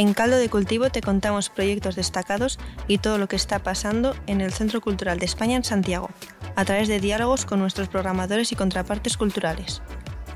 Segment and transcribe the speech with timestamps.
[0.00, 2.58] En Caldo de Cultivo te contamos proyectos destacados
[2.88, 6.08] y todo lo que está pasando en el Centro Cultural de España en Santiago,
[6.56, 9.82] a través de diálogos con nuestros programadores y contrapartes culturales.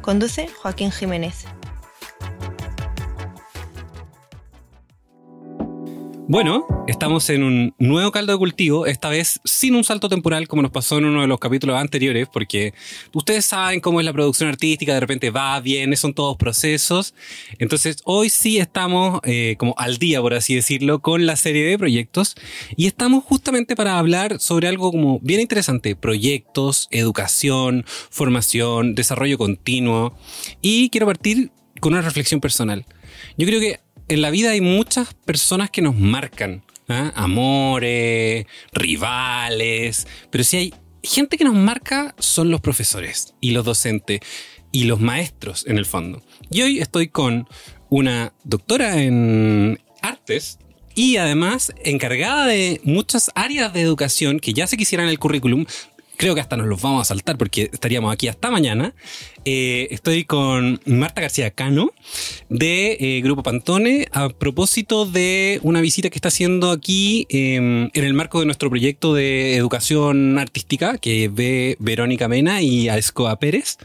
[0.03, 1.47] Conduce Joaquín Jiménez.
[6.27, 10.63] Bueno, estamos en un nuevo caldo de cultivo, esta vez sin un salto temporal como
[10.63, 12.73] nos pasó en uno de los capítulos anteriores, porque
[13.13, 17.15] ustedes saben cómo es la producción artística, de repente va, viene, son todos procesos.
[17.59, 21.77] Entonces, hoy sí estamos eh, como al día, por así decirlo, con la serie de
[21.77, 22.37] proyectos
[22.75, 30.17] y estamos justamente para hablar sobre algo como bien interesante, proyectos, educación, formación, desarrollo continuo.
[30.63, 32.87] Y quiero partir con una reflexión personal.
[33.37, 36.65] Yo creo que en la vida hay muchas personas que nos marcan.
[36.89, 37.13] ¿ah?
[37.15, 40.07] Amores, rivales.
[40.31, 44.21] Pero si hay gente que nos marca son los profesores y los docentes
[44.73, 46.23] y los maestros en el fondo.
[46.51, 47.49] Y hoy estoy con
[47.91, 50.59] una doctora en artes
[50.95, 55.67] y además encargada de muchas áreas de educación que ya se quisieran en el currículum,
[56.17, 58.95] creo que hasta nos los vamos a saltar porque estaríamos aquí hasta mañana.
[59.45, 61.93] Eh, estoy con Marta García Cano
[62.49, 68.05] de eh, Grupo Pantone a propósito de una visita que está haciendo aquí em, en
[68.05, 73.79] el marco de nuestro proyecto de educación artística que ve Verónica Mena y Escoa Pérez.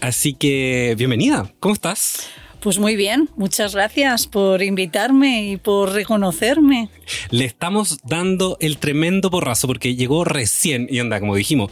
[0.00, 2.28] Así que bienvenida, ¿cómo estás?
[2.64, 6.88] Pues muy bien, muchas gracias por invitarme y por reconocerme.
[7.28, 11.70] Le estamos dando el tremendo porrazo porque llegó recién y anda, como dijimos,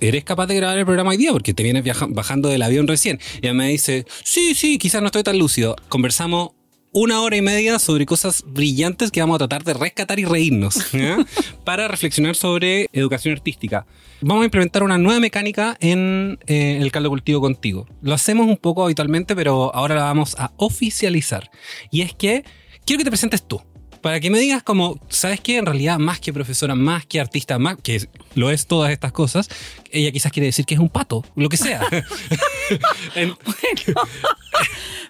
[0.00, 1.32] ¿eres capaz de grabar el programa hoy día?
[1.32, 3.20] Porque te vienes bajando del avión recién.
[3.42, 5.76] Y ella me dice, sí, sí, quizás no estoy tan lúcido.
[5.90, 6.52] Conversamos
[6.92, 10.78] una hora y media sobre cosas brillantes que vamos a tratar de rescatar y reírnos
[11.64, 13.86] para reflexionar sobre educación artística.
[14.20, 17.86] Vamos a implementar una nueva mecánica en eh, el caldo cultivo contigo.
[18.02, 21.50] Lo hacemos un poco habitualmente, pero ahora la vamos a oficializar.
[21.90, 22.44] Y es que
[22.84, 23.62] quiero que te presentes tú
[24.00, 25.58] para que me digas como, ¿sabes qué?
[25.58, 29.48] En realidad, más que profesora, más que artista, más que lo es todas estas cosas,
[29.90, 31.80] ella quizás quiere decir que es un pato, lo que sea.
[33.14, 33.36] bueno,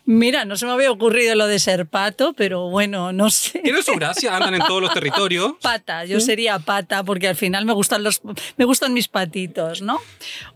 [0.05, 3.61] mira, no se me había ocurrido lo de ser pato, pero bueno, no sé.
[3.61, 5.55] Tiene su gracia, andan en todos los territorios.
[5.63, 8.21] Pata, yo sería pata porque al final me gustan los,
[8.57, 10.01] me gustan mis patitos, ¿no?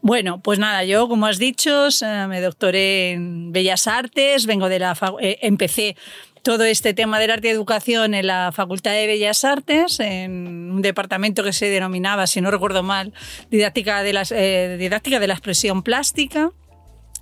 [0.00, 1.88] Bueno, pues nada, yo como has dicho,
[2.28, 5.96] me doctoré en Bellas Artes, vengo de la, eh, empecé
[6.44, 10.82] todo este tema del arte y educación en la Facultad de Bellas Artes, en un
[10.82, 13.14] departamento que se denominaba, si no recuerdo mal,
[13.50, 16.52] didáctica de, las, eh, didáctica de la expresión plástica.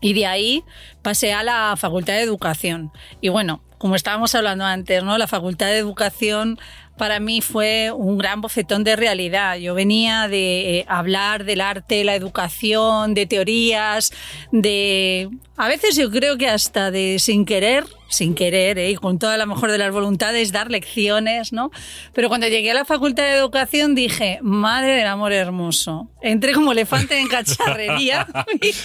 [0.02, 0.64] Y de ahí
[1.00, 2.92] pasé a la Facultad de Educación.
[3.22, 5.16] Y bueno, como estábamos hablando antes, ¿no?
[5.16, 6.58] La Facultad de Educación
[6.98, 9.56] para mí fue un gran bofetón de realidad.
[9.56, 14.12] Yo venía de eh, hablar del arte, la educación, de teorías,
[14.50, 15.30] de...
[15.56, 18.90] A veces yo creo que hasta de sin querer, sin querer, ¿eh?
[18.90, 21.70] y con toda la mejor de las voluntades, dar lecciones, ¿no?
[22.12, 26.10] Pero cuando llegué a la Facultad de Educación dije, madre del amor hermoso.
[26.20, 28.26] Entré como elefante en cacharrería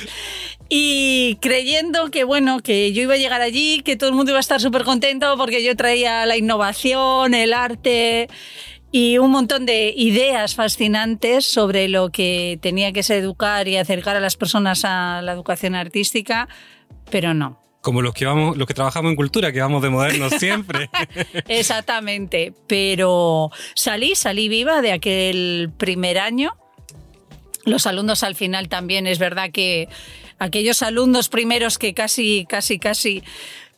[0.70, 4.40] y creyendo que, bueno, que yo iba a llegar allí, que todo el mundo iba
[4.40, 8.30] a estar súper contento porque yo traía la innovación, el arte
[8.92, 14.16] y un montón de ideas fascinantes sobre lo que tenía que ser educar y acercar
[14.16, 16.48] a las personas a la educación artística,
[17.12, 17.67] pero no.
[17.88, 20.90] Como los que vamos, los que trabajamos en cultura, que vamos de modernos siempre.
[21.48, 22.52] Exactamente.
[22.68, 26.54] Pero salí, salí viva de aquel primer año.
[27.64, 29.88] Los alumnos al final también es verdad que
[30.38, 33.24] aquellos alumnos primeros que casi, casi, casi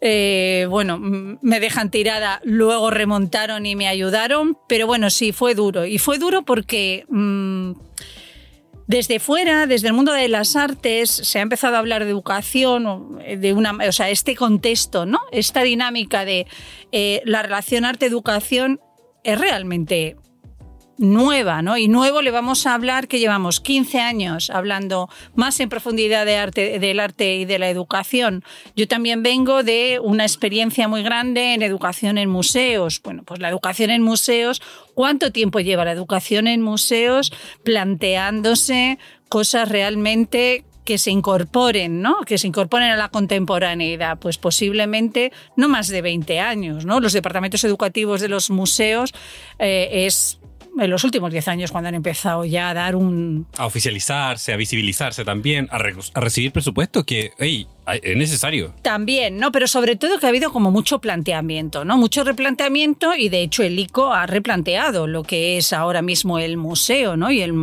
[0.01, 5.85] eh, bueno, me dejan tirada, luego remontaron y me ayudaron, pero bueno, sí, fue duro.
[5.85, 7.73] Y fue duro porque mm,
[8.89, 13.19] desde fuera, desde el mundo de las artes, se ha empezado a hablar de educación,
[13.19, 15.19] de una, o sea, este contexto, ¿no?
[15.31, 16.47] Esta dinámica de
[16.91, 18.79] eh, la relación arte-educación
[19.23, 20.15] es realmente
[20.99, 21.77] nueva, ¿no?
[21.77, 26.35] Y nuevo le vamos a hablar que llevamos 15 años hablando más en profundidad de
[26.35, 28.43] arte, del arte y de la educación.
[28.75, 33.01] Yo también vengo de una experiencia muy grande en educación en museos.
[33.01, 34.61] Bueno, pues la educación en museos,
[34.93, 37.31] ¿cuánto tiempo lleva la educación en museos
[37.63, 38.99] planteándose
[39.29, 42.21] cosas realmente que se incorporen, ¿no?
[42.25, 46.99] Que se incorporen a la contemporaneidad, pues posiblemente no más de 20 años, ¿no?
[46.99, 49.13] Los departamentos educativos de los museos
[49.59, 50.39] eh, es
[50.81, 53.47] en los últimos 10 años cuando han empezado ya a dar un...
[53.57, 57.67] A oficializarse, a visibilizarse también, a, a recibir presupuesto que, hey,
[58.03, 58.73] es necesario.
[58.81, 59.51] También, ¿no?
[59.51, 61.97] Pero sobre todo que ha habido como mucho planteamiento, ¿no?
[61.97, 66.57] Mucho replanteamiento y de hecho el ICO ha replanteado lo que es ahora mismo el
[66.57, 67.31] museo, ¿no?
[67.31, 67.53] Y, el,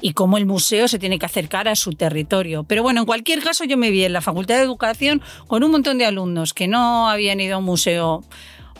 [0.00, 2.64] y cómo el museo se tiene que acercar a su territorio.
[2.64, 5.70] Pero bueno, en cualquier caso yo me vi en la Facultad de Educación con un
[5.70, 8.24] montón de alumnos que no habían ido a un museo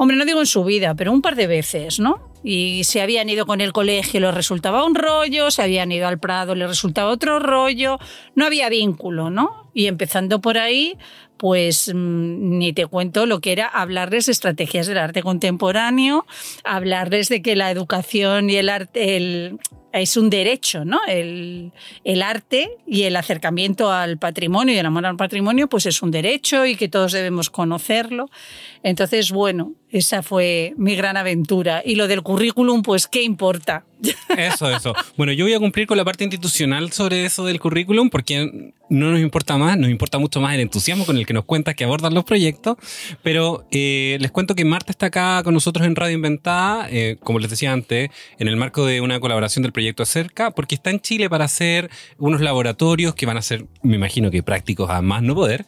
[0.00, 2.32] hombre, no digo en su vida, pero un par de veces, ¿no?
[2.42, 6.18] Y se habían ido con el colegio, les resultaba un rollo, se habían ido al
[6.18, 7.98] Prado, les resultaba otro rollo,
[8.34, 9.70] no había vínculo, ¿no?
[9.74, 10.96] Y empezando por ahí,
[11.36, 16.24] pues mm, ni te cuento lo que era hablarles de estrategias del arte contemporáneo,
[16.64, 19.58] hablarles de que la educación y el arte, el,
[19.92, 21.00] es un derecho, ¿no?
[21.06, 21.72] El,
[22.22, 26.66] arte y el acercamiento al patrimonio y el amor al patrimonio, pues es un derecho
[26.66, 28.30] y que todos debemos conocerlo.
[28.82, 31.82] Entonces, bueno, esa fue mi gran aventura.
[31.84, 33.84] Y lo del currículum, pues, ¿qué importa?
[34.38, 34.94] Eso, eso.
[35.18, 39.10] Bueno, yo voy a cumplir con la parte institucional sobre eso del currículum porque no
[39.10, 41.84] nos importa más, nos importa mucho más el entusiasmo con el que nos cuentas que
[41.84, 42.78] abordan los proyectos.
[43.22, 47.40] Pero eh, les cuento que Marta está acá con nosotros en Radio Inventada, eh, como
[47.40, 48.08] les decía antes,
[48.38, 51.90] en el marco de una colaboración del proyecto Acerca, porque está en Chile para hacer
[52.18, 55.66] unos laboratorios que van a ser, me imagino que prácticos a más no poder,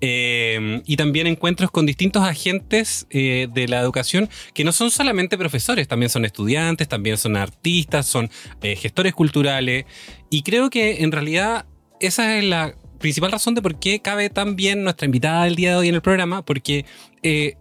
[0.00, 5.88] eh, y también encuentros con distintos agentes de la educación que no son solamente profesores,
[5.88, 8.30] también son estudiantes, también son artistas son
[8.62, 9.84] eh, gestores culturales,
[10.30, 11.66] y creo que en realidad
[12.00, 15.70] esa es la principal razón de por qué cabe tan bien nuestra invitada del día
[15.70, 16.84] de hoy en el programa, porque
[17.22, 17.56] eh,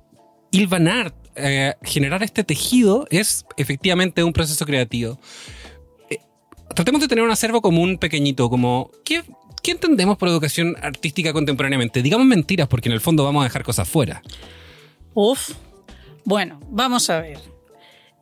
[0.52, 5.20] hilvanar, eh, generar este tejido es efectivamente un proceso creativo.
[6.76, 9.24] Tratemos de tener un acervo común pequeñito, como ¿qué,
[9.62, 12.02] ¿qué entendemos por educación artística contemporáneamente?
[12.02, 14.22] Digamos mentiras, porque en el fondo vamos a dejar cosas fuera.
[15.14, 15.52] Uf,
[16.26, 17.40] bueno, vamos a ver.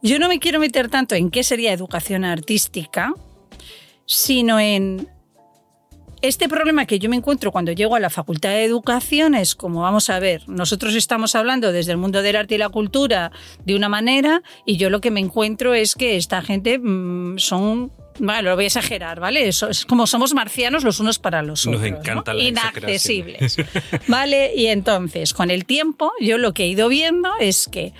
[0.03, 3.13] Yo no me quiero meter tanto en qué sería educación artística,
[4.05, 5.07] sino en
[6.21, 9.81] este problema que yo me encuentro cuando llego a la Facultad de Educación es como,
[9.81, 13.31] vamos a ver, nosotros estamos hablando desde el mundo del arte y la cultura
[13.65, 17.91] de una manera y yo lo que me encuentro es que esta gente mm, son
[18.19, 19.47] bueno, lo voy a exagerar, ¿vale?
[19.47, 21.81] Eso es como somos marcianos los unos para los otros.
[21.81, 23.57] Nos encanta la Inaccesibles.
[24.07, 24.53] ¿Vale?
[24.55, 27.93] Y entonces, con el tiempo, yo lo que he ido viendo es que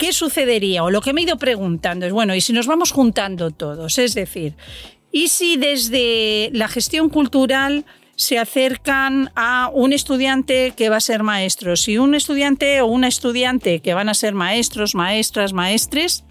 [0.00, 0.82] ¿qué sucedería?
[0.82, 3.98] O lo que me he ido preguntando es, bueno, ¿y si nos vamos juntando todos?
[3.98, 4.54] Es decir,
[5.12, 7.84] ¿y si desde la gestión cultural
[8.16, 11.76] se acercan a un estudiante que va a ser maestro?
[11.76, 16.24] Si un estudiante o una estudiante que van a ser maestros, maestras, maestres,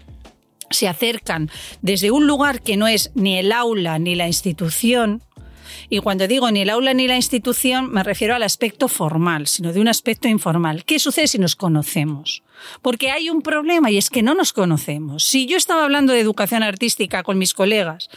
[0.70, 1.50] se acercan
[1.82, 5.22] desde un lugar que no es ni el aula ni la institución,
[5.88, 9.72] y cuando digo ni el aula ni la institución, me refiero al aspecto formal, sino
[9.72, 10.84] de un aspecto informal.
[10.84, 12.42] ¿Qué sucede si nos conocemos?
[12.82, 15.24] Porque hay un problema y es que no nos conocemos.
[15.24, 18.08] Si yo estaba hablando de educación artística con mis colegas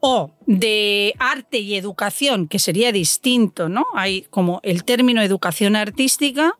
[0.00, 3.86] o de arte y educación, que sería distinto, ¿no?
[3.94, 6.58] Hay como el término educación artística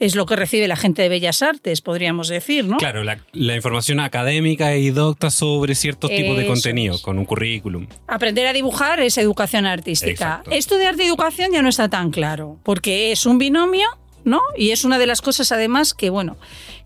[0.00, 2.78] es lo que recibe la gente de Bellas Artes, podríamos decir, ¿no?
[2.78, 7.86] Claro, la, información académica y docta sobre ciertos tipos de contenido, con un currículum.
[8.08, 10.42] Aprender a dibujar es educación artística.
[10.50, 13.88] Esto de arte y educación ya no está tan claro, porque es un binomio
[14.24, 14.40] ¿no?
[14.56, 16.36] Y es una de las cosas además que, bueno,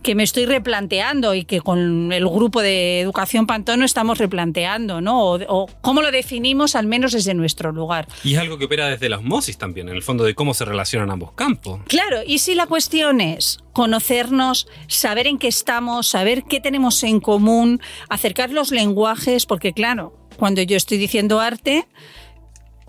[0.05, 5.33] que me estoy replanteando y que con el grupo de Educación Pantono estamos replanteando, ¿no?
[5.33, 8.07] O, cómo lo definimos al menos desde nuestro lugar.
[8.23, 10.67] Y es algo que opera desde la osmosis también, en el fondo de cómo se
[10.67, 11.81] relacionan ambos campos.
[11.89, 17.19] Claro, y si la cuestión es conocernos, saber en qué estamos, saber qué tenemos en
[17.19, 21.89] común, acercar los lenguajes, porque claro, cuando yo estoy diciendo arte,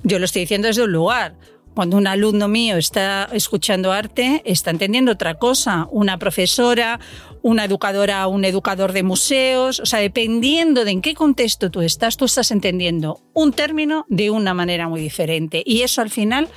[0.03, 1.37] yo lo estoy diciendo desde un lugar
[1.75, 5.87] cuando un alumno mío está escuchando arte, está entendiendo otra cosa.
[5.91, 7.01] Una profesora,
[7.41, 9.81] una educadora, un educador de museos.
[9.81, 14.31] O sea, dependiendo de en qué contexto tú estás, tú estás entendiendo un término de
[14.31, 15.61] una manera muy diferente.
[15.65, 16.47] Y eso al final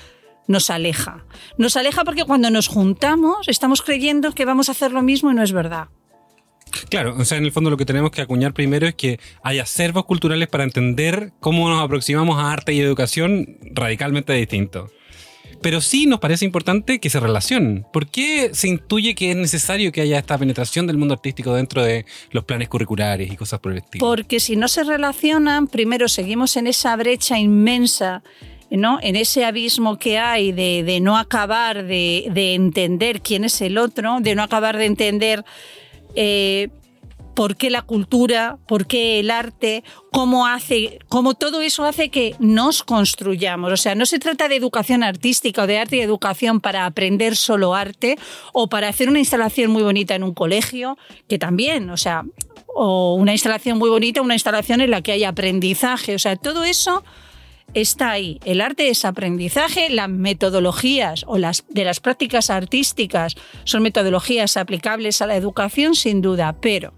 [0.47, 1.25] nos aleja.
[1.59, 5.35] Nos aleja porque cuando nos juntamos estamos creyendo que vamos a hacer lo mismo y
[5.35, 5.89] no es verdad.
[6.91, 9.59] Claro, o sea, en el fondo lo que tenemos que acuñar primero es que hay
[9.59, 14.93] acervos culturales para entender cómo nos aproximamos a arte y educación radicalmente distintos
[15.61, 17.87] pero sí nos parece importante que se relacionen.
[17.93, 21.83] ¿Por qué se intuye que es necesario que haya esta penetración del mundo artístico dentro
[21.83, 24.07] de los planes curriculares y cosas por el estilo?
[24.07, 28.23] Porque si no se relacionan, primero seguimos en esa brecha inmensa
[28.71, 28.99] ¿no?
[29.03, 34.35] en ese abismo que hay de, no acabar de, entender quién es el otro, de
[34.35, 35.45] no acabar de entender
[36.15, 36.69] eh,
[37.39, 42.35] por qué la cultura, por qué el arte, cómo hace, cómo todo eso hace que
[42.41, 43.73] nos construyamos.
[43.73, 47.37] O sea, no se trata de educación artística o de arte y educación para aprender
[47.37, 48.19] solo arte
[48.53, 52.25] o para hacer una instalación muy bonita en un colegio, que también, o sea,
[52.75, 56.17] o una instalación muy bonita, una instalación en la que hay aprendizaje.
[56.17, 57.05] O sea, todo eso
[57.73, 58.41] está ahí.
[58.47, 65.23] El arte es aprendizaje, las metodologías o las de las prácticas artísticas son metodologías aplicables
[65.23, 66.98] a la educación sin duda, pero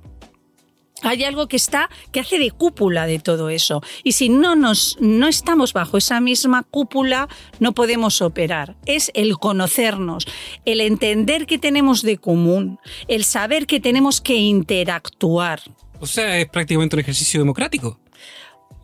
[1.02, 3.82] hay algo que está que hace de cúpula de todo eso.
[4.04, 7.28] Y si no nos no estamos bajo esa misma cúpula
[7.58, 8.76] no podemos operar.
[8.86, 10.26] Es el conocernos
[10.64, 12.78] el entender que tenemos de común
[13.08, 15.60] el saber que tenemos que interactuar.
[16.00, 17.98] O sea es prácticamente un ejercicio democrático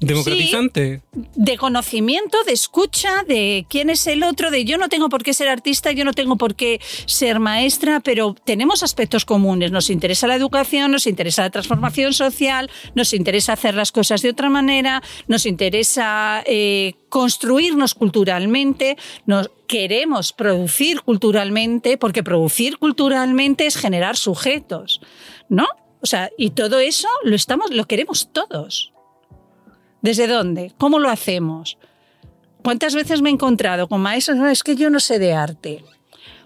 [0.00, 1.02] democratizante.
[1.12, 5.32] de conocimiento, de escucha, de quién es el otro, de yo no tengo por qué
[5.32, 9.72] ser artista, yo no tengo por qué ser maestra, pero tenemos aspectos comunes.
[9.72, 14.30] Nos interesa la educación, nos interesa la transformación social, nos interesa hacer las cosas de
[14.30, 23.76] otra manera, nos interesa eh, construirnos culturalmente, nos queremos producir culturalmente, porque producir culturalmente es
[23.76, 25.00] generar sujetos,
[25.48, 25.66] ¿no?
[26.02, 28.92] O sea, y todo eso lo estamos, lo queremos todos.
[30.06, 30.70] ¿Desde dónde?
[30.78, 31.78] ¿Cómo lo hacemos?
[32.62, 34.36] ¿Cuántas veces me he encontrado con maestros?
[34.36, 35.82] No, es que yo no sé de arte.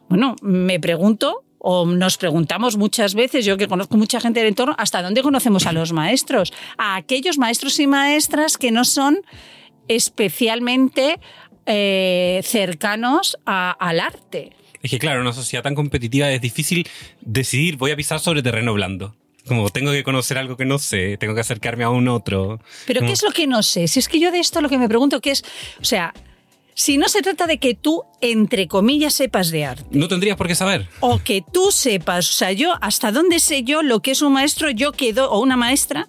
[0.08, 4.74] Bueno, me pregunto, o nos preguntamos muchas veces, yo que conozco mucha gente del entorno,
[4.78, 6.54] ¿hasta dónde conocemos a los maestros?
[6.78, 9.18] A aquellos maestros y maestras que no son
[9.88, 11.20] especialmente
[11.66, 14.52] eh, cercanos al arte.
[14.82, 16.88] Es que claro, en una sociedad tan competitiva es difícil
[17.20, 19.14] decidir voy a pisar sobre terreno blando.
[19.50, 22.60] Como tengo que conocer algo que no sé, tengo que acercarme a un otro.
[22.86, 23.88] Pero ¿qué es lo que no sé?
[23.88, 25.42] Si es que yo de esto lo que me pregunto que es,
[25.80, 26.14] o sea,
[26.74, 29.84] si no se trata de que tú, entre comillas, sepas de arte.
[29.90, 30.88] No tendrías por qué saber.
[31.00, 34.34] O que tú sepas, o sea, yo, hasta dónde sé yo lo que es un
[34.34, 36.08] maestro, yo quedo, o una maestra,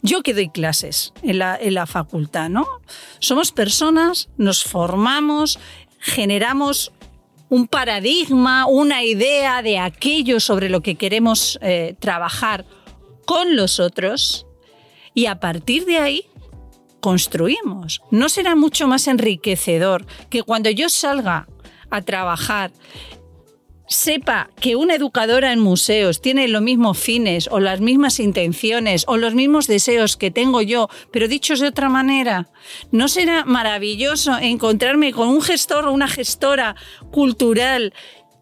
[0.00, 2.66] yo que doy clases en la, en la facultad, ¿no?
[3.18, 5.58] Somos personas, nos formamos,
[5.98, 6.92] generamos
[7.50, 12.64] un paradigma, una idea de aquello sobre lo que queremos eh, trabajar
[13.26, 14.46] con los otros
[15.14, 16.24] y a partir de ahí
[17.00, 18.00] construimos.
[18.10, 21.48] ¿No será mucho más enriquecedor que cuando yo salga
[21.90, 22.70] a trabajar
[23.90, 29.16] sepa que una educadora en museos tiene los mismos fines o las mismas intenciones o
[29.16, 32.48] los mismos deseos que tengo yo, pero dichos de otra manera,
[32.92, 36.76] ¿no será maravilloso encontrarme con un gestor o una gestora
[37.10, 37.92] cultural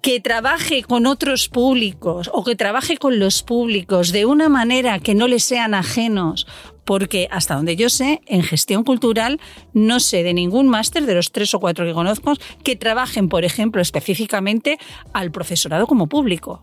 [0.02, 5.14] que trabaje con otros públicos o que trabaje con los públicos de una manera que
[5.14, 6.47] no les sean ajenos
[6.88, 9.38] porque hasta donde yo sé, en gestión cultural
[9.75, 12.33] no sé de ningún máster de los tres o cuatro que conozco
[12.64, 14.78] que trabajen, por ejemplo, específicamente
[15.12, 16.62] al profesorado como público.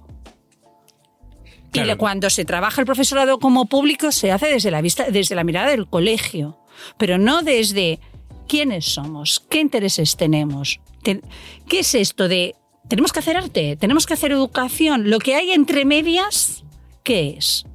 [1.73, 5.43] Y cuando se trabaja el profesorado como público se hace desde la vista, desde la
[5.43, 6.57] mirada del colegio,
[6.97, 7.99] pero no desde
[8.47, 11.21] quiénes somos, qué intereses tenemos, qué
[11.69, 12.55] es esto de
[12.87, 16.63] tenemos que hacer arte, tenemos que hacer educación, lo que hay entre medias,
[17.03, 17.67] ¿qué es?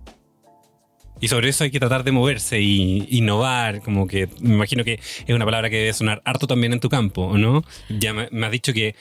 [1.21, 4.95] Y sobre eso hay que tratar de moverse y innovar, como que me imagino que
[4.95, 7.63] es una palabra que debe sonar harto también en tu campo, ¿no?
[7.89, 8.95] Ya me, me has dicho que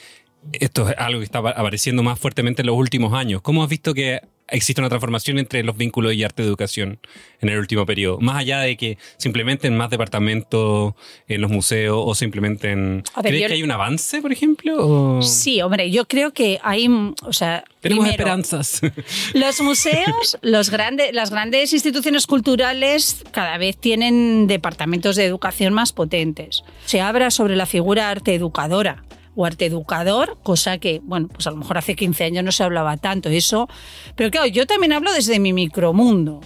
[0.53, 3.41] esto es algo que está apareciendo más fuertemente en los últimos años.
[3.41, 6.99] ¿Cómo has visto que existe una transformación entre los vínculos y arte de educación
[7.41, 8.19] en el último periodo.
[8.19, 10.93] Más allá de que se implementen más departamentos
[11.27, 13.03] en los museos o se implementen...
[13.21, 15.21] ¿Crees que hay un avance, por ejemplo?
[15.21, 16.87] Sí, hombre, yo creo que hay...
[17.23, 18.81] O sea, Tenemos esperanzas.
[19.33, 25.93] Los museos, los grandes, las grandes instituciones culturales cada vez tienen departamentos de educación más
[25.93, 26.63] potentes.
[26.85, 29.03] Se habla sobre la figura arte educadora
[29.35, 32.63] o arte educador, cosa que, bueno, pues a lo mejor hace 15 años no se
[32.63, 33.67] hablaba tanto eso.
[34.15, 36.41] Pero claro, yo también hablo desde mi micromundo.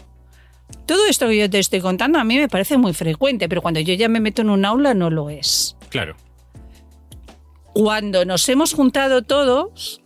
[0.85, 3.79] Todo esto que yo te estoy contando a mí me parece muy frecuente, pero cuando
[3.79, 5.75] yo ya me meto en un aula no lo es.
[5.89, 6.15] Claro.
[7.73, 10.01] Cuando nos hemos juntado todos,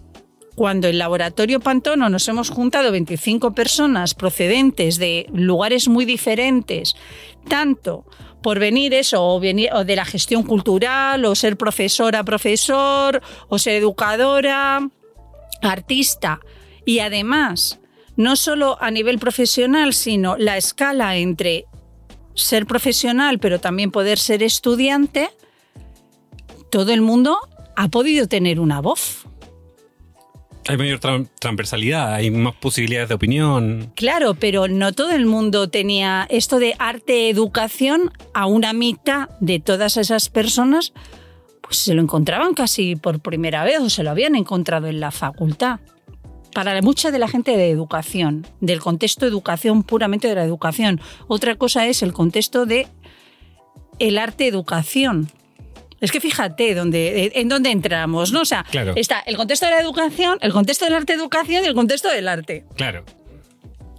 [0.55, 6.96] cuando el laboratorio Pantono nos hemos juntado 25 personas procedentes de lugares muy diferentes,
[7.48, 8.05] tanto
[8.41, 13.75] por venir eso, o, venir, de la gestión cultural, o ser profesora, profesor, o ser
[13.75, 14.89] educadora,
[15.62, 16.39] artista.
[16.86, 17.79] Y además,
[18.15, 21.65] no solo a nivel profesional, sino la escala entre
[22.34, 25.29] ser profesional, pero también poder ser estudiante,
[26.70, 27.39] todo el mundo
[27.75, 29.25] ha podido tener una voz.
[30.68, 31.00] Hay mayor
[31.40, 33.92] transversalidad, hay más posibilidades de opinión.
[33.96, 39.96] Claro, pero no todo el mundo tenía esto de arte-educación a una mitad de todas
[39.96, 40.92] esas personas,
[41.62, 45.12] pues se lo encontraban casi por primera vez o se lo habían encontrado en la
[45.12, 45.80] facultad.
[46.54, 51.00] Para mucha de la gente de educación, del contexto de educación puramente de la educación.
[51.28, 52.88] Otra cosa es el contexto de
[54.00, 55.30] el arte-educación,
[56.01, 58.42] es que fíjate dónde, en dónde entramos, ¿no?
[58.42, 61.74] O sea, está el contexto de la educación, el contexto del arte educación y el
[61.74, 62.66] contexto del arte.
[62.75, 63.04] Claro.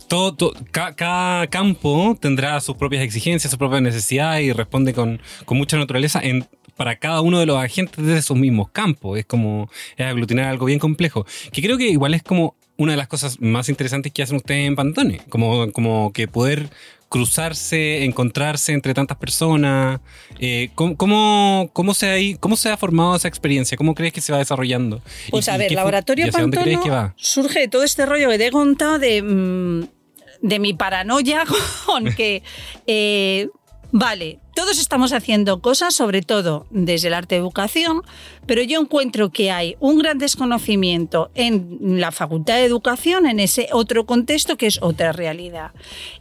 [0.09, 5.21] todo, todo- ca- cada campo tendrá sus propias exigencias, sus propias necesidades y responde con,
[5.45, 9.19] con mucha naturaleza en, para cada uno de los agentes de esos mismos campos.
[9.19, 11.27] Es como es aglutinar algo bien complejo.
[11.53, 14.67] Que creo que igual es como una de las cosas más interesantes que hacen ustedes
[14.67, 15.21] en Pantone.
[15.29, 16.71] Como, como que poder
[17.09, 20.01] cruzarse, encontrarse entre tantas personas.
[20.39, 23.77] Eh, ¿cómo, cómo, cómo se ha, ¿Cómo se ha formado esa experiencia?
[23.77, 25.01] ¿Cómo crees que se va desarrollando?
[25.31, 27.15] Pues ¿Y- a ver, Laboratorio Pantono va?
[27.17, 29.89] surge de todo este rollo que te he contado de, mm,
[30.43, 31.45] de mi paranoia
[31.87, 32.43] con que,
[32.87, 33.49] eh,
[33.91, 38.03] vale, todos estamos haciendo cosas, sobre todo desde el arte de educación,
[38.45, 43.69] pero yo encuentro que hay un gran desconocimiento en la Facultad de Educación, en ese
[43.71, 45.71] otro contexto que es otra realidad.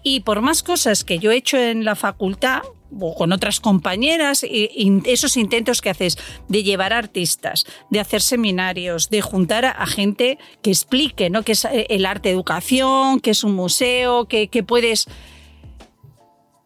[0.04, 2.62] Y por más cosas que yo he hecho en la facultad,
[3.00, 9.24] o con otras compañeras, esos intentos que haces de llevar artistas, de hacer seminarios, de
[9.24, 11.42] juntar a, gente que explique ¿no?
[11.42, 15.08] qué es eh, el arte de educación, qué es un museo, que puedes...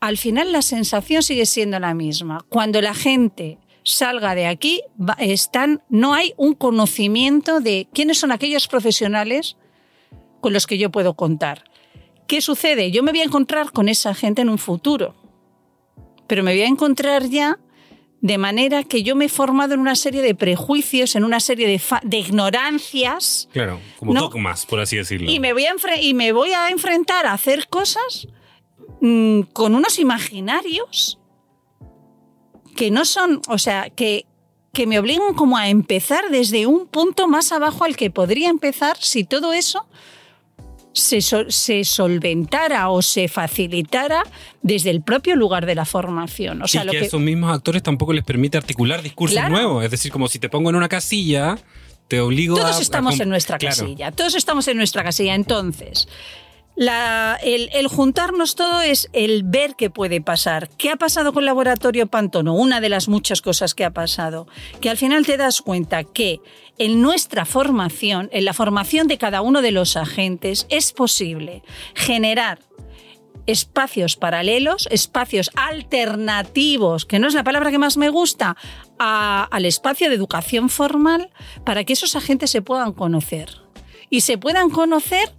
[0.02, 2.44] Al final la sensación sigue siendo la misma.
[2.50, 4.82] Cuando la gente salga de aquí,
[5.20, 9.58] están, no hay un conocimiento de quiénes son aquellos profesionales
[10.42, 11.64] con los que yo puedo contar.
[12.28, 12.92] ¿Qué sucede?
[12.92, 15.14] Yo me voy a encontrar con esa gente en un futuro,
[16.28, 17.60] pero me voy a encontrar ya
[18.22, 21.68] de manera que yo me he formado en una serie de prejuicios, en una serie
[21.68, 24.22] de, ignorancias, Claro, como No.
[24.22, 25.30] dogmas, por así decirlo.
[25.30, 28.28] y me voy a, enfre- y me voy a enfrentar a hacer cosas
[29.02, 31.18] mm, con unos imaginarios
[32.76, 34.26] que no son, o sea, que,
[34.74, 38.96] que me obligan como a empezar desde un punto más abajo al que podría empezar
[39.00, 39.86] si todo eso
[40.94, 44.24] se, sol- se solventara o se facilitara
[44.62, 46.62] desde el propio lugar de la formación.
[46.62, 49.52] O sea, y lo que, a esos mismos actores tampoco les permite articular discursos Claro.
[49.54, 49.84] nuevos.
[49.86, 51.58] Es decir, como si te pongo en una casilla,
[52.08, 52.62] te obligo a...
[52.62, 53.76] Todos a estamos comp- en nuestra Claro.
[53.76, 55.34] casilla, todos estamos en nuestra casilla.
[55.36, 56.08] Entonces,
[56.76, 60.70] la- el, el juntarnos todo es el ver qué puede pasar.
[60.78, 62.54] ¿Qué ha pasado con Laboratorio Pantono?
[62.56, 64.48] Una de las muchas cosas que ha pasado.
[64.80, 66.40] Que al final te das cuenta que
[66.78, 71.62] en nuestra formación, en la formación de cada uno de los agentes, es posible
[71.94, 72.60] generar
[73.48, 78.56] espacios paralelos, espacios alternativos, que no es la palabra que más me gusta,
[79.00, 81.32] al espacio de educación formal,
[81.66, 83.50] para que esos agentes se puedan conocer.
[84.10, 85.34] Y se puedan conocer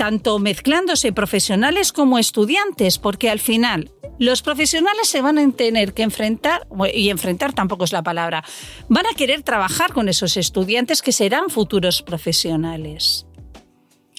[0.00, 6.02] tanto mezclándose profesionales como estudiantes, porque al final los profesionales se van a tener que
[6.02, 8.42] enfrentar, y enfrentar tampoco es la palabra,
[8.88, 13.26] van a querer trabajar con esos estudiantes que serán futuros profesionales.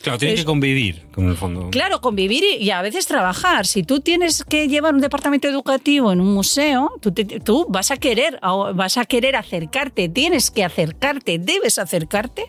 [0.04, 1.70] Claro, tienen que convivir, con el fondo.
[1.72, 3.66] Claro, convivir y, y a veces trabajar.
[3.66, 7.90] Si tú tienes que llevar un departamento educativo en un museo, tú, te- tú vas
[7.90, 8.40] a querer,
[8.76, 12.46] vas a querer acercarte, tienes que acercarte, debes acercarte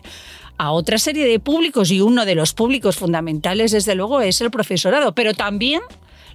[0.57, 4.51] a otra serie de públicos y uno de los públicos fundamentales, desde luego, es el
[4.51, 5.81] profesorado, pero también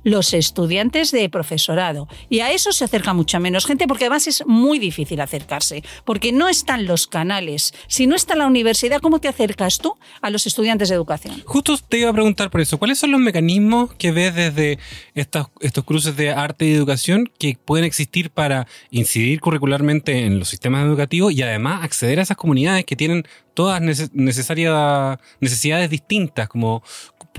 [0.04, 2.08] los estudiantes de profesorado.
[2.28, 6.32] Y a eso se acerca mucha menos gente porque además es muy difícil acercarse, porque
[6.32, 7.74] no están los canales.
[7.86, 11.42] Si no está la universidad, ¿cómo te acercas tú a los estudiantes de educación?
[11.46, 12.78] Justo te iba a preguntar por eso.
[12.78, 14.78] ¿Cuáles son los mecanismos que ves desde
[15.14, 20.48] estos, estos cruces de arte y educación que pueden existir para incidir curricularmente en los
[20.48, 26.48] sistemas educativos y además acceder a esas comunidades que tienen todas nece- necesarias necesidades distintas?
[26.48, 26.82] Como,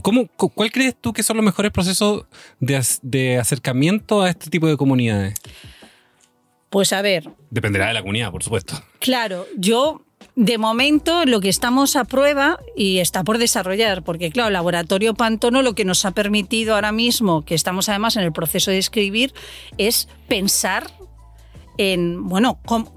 [0.02, 2.26] ¿cómo, cu- ¿Cuál crees tú que son los mejores procesos
[2.60, 5.36] de, de acercamiento a este tipo de comunidades?
[6.70, 8.80] Pues a ver, Dependerá de la comunidad, por supuesto.
[9.00, 10.04] Claro, yo
[10.36, 15.62] de momento lo que estamos a prueba y está por desarrollar, porque claro, Laboratorio Pantono
[15.64, 19.34] lo que nos ha permitido ahora mismo, que estamos además en el proceso de escribir,
[19.78, 20.92] es pensar
[21.78, 22.94] en, bueno, cómo-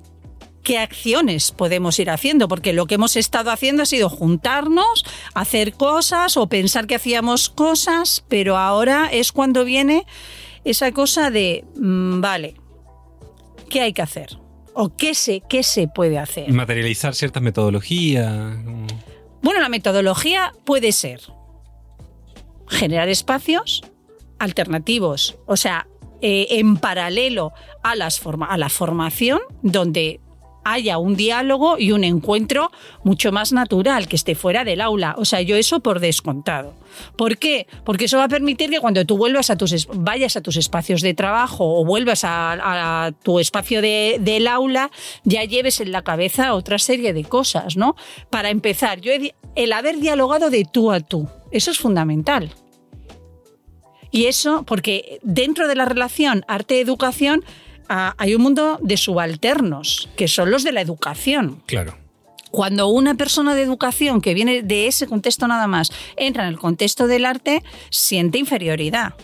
[0.62, 5.75] qué acciones podemos ir haciendo, porque lo que hemos estado haciendo ha sido juntarnos, hacer
[5.75, 10.07] cosas o pensar que hacíamos cosas, pero ahora es cuando viene
[10.64, 12.55] esa cosa de, mm, vale,
[13.68, 14.38] ¿qué hay que hacer?
[14.75, 16.51] ¿O qué se, qué se puede hacer?
[16.53, 18.57] Materializar ciertas metodologías.
[18.64, 18.87] como-
[19.42, 21.20] Bueno, la metodología puede ser
[22.68, 23.83] generar espacios
[24.38, 25.87] alternativos, o sea,
[26.20, 30.20] eh, en paralelo a, las forma- a la formación, donde
[30.64, 32.70] haya un diálogo y un encuentro
[33.05, 35.14] mucho más natural, que esté fuera del aula.
[35.18, 36.75] O sea, yo eso por descontado.
[37.16, 37.66] ¿Por qué?
[37.85, 41.01] Porque eso va a permitir que cuando tú vuelvas a tus, vayas a tus espacios
[41.01, 44.90] de trabajo o vuelvas a, tu espacio de- del aula,
[45.25, 47.96] ya lleves en la cabeza otra serie de cosas, ¿no?
[48.31, 52.53] Para empezar, yo he el haber dialogado de tú a tú, eso es fundamental.
[54.11, 57.44] Y eso, porque dentro de la relación arte-educación
[57.92, 61.62] hay un mundo de subalternos, que son los de la educación.
[61.66, 61.96] Claro.
[62.50, 66.59] Cuando una persona de educación que viene de ese contexto nada más entra en el
[66.59, 69.14] contexto del arte, siente inferioridad.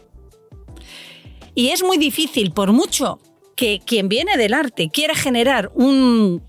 [1.55, 3.21] Y es muy difícil, por mucho
[3.55, 6.43] que quien viene del arte quiera generar un,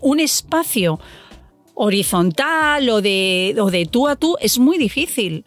[0.00, 0.98] un espacio
[1.74, 5.44] horizontal o de, o de tú a tú, es muy difícil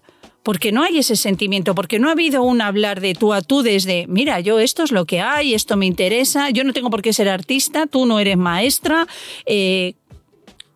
[0.49, 3.61] porque no hay ese sentimiento, porque no ha habido un hablar de tú a tú
[3.61, 7.03] desde, mira, yo esto es lo que hay, esto me interesa, yo no tengo por
[7.03, 9.05] qué ser artista, tú no eres maestra.
[9.45, 9.93] Eh,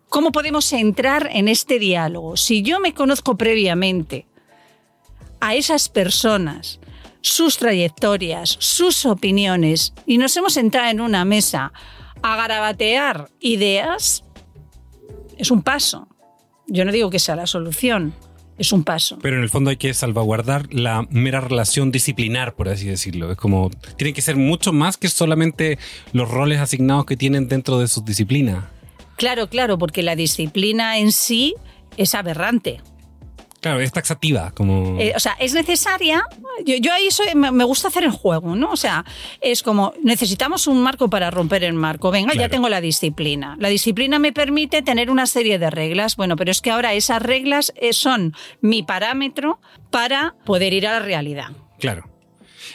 [0.08, 2.36] ¿Cómo podemos entrar en este diálogo?
[2.36, 4.28] Si yo me conozco previamente
[5.40, 6.78] a esas personas,
[7.20, 11.72] sus trayectorias, sus opiniones, y nos hemos sentado en una mesa
[12.22, 14.22] a garabatear ideas,
[15.36, 16.06] es un paso.
[16.68, 18.14] Yo no digo que sea la solución,
[18.58, 19.18] es un paso.
[19.20, 23.32] Pero en el fondo hay que salvaguardar la mera relación disciplinar, por así decirlo.
[23.32, 25.78] Es como, tienen que ser mucho más que solamente
[26.12, 28.64] los roles asignados que tienen dentro de sus disciplinas.
[29.16, 31.54] Claro, claro, porque la disciplina en sí
[31.96, 32.80] es aberrante.
[33.64, 35.00] Claro, es taxativa, como...
[35.00, 36.22] Eh, o sea, es necesaria.
[36.66, 38.70] Yo, ahí soy, me gusta hacer el juego, ¿no?
[38.70, 39.06] O sea,
[39.40, 42.10] es como, necesitamos un marco para romper el marco.
[42.10, 43.56] Venga, ya tengo la disciplina.
[43.58, 46.16] La disciplina me permite tener una serie de reglas.
[46.16, 50.98] Bueno, pero es que ahora esas reglas eh, son mi parámetro para poder ir a
[50.98, 51.46] la realidad.
[51.78, 52.04] Claro.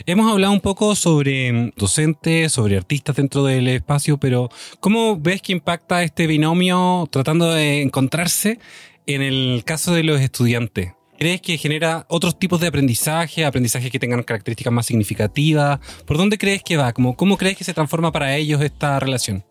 [0.08, 4.50] Hemos hablado un poco sobre docentes, sobre artistas dentro del espacio, pero
[4.80, 8.58] ¿cómo ves que impacta este binomio tratando de encontrarse
[9.16, 10.94] en el caso de los estudiantes?
[11.18, 15.80] ¿Crees que genera otros tipos de aprendizaje, aprendizaje que tengan características más significativas?
[16.06, 16.94] ¿Por dónde crees que va?
[16.94, 19.44] ¿Cómo, ¿Cómo crees que se transforma para ellos esta relación?